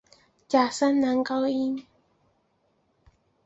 [0.47, 1.85] 假声男高音。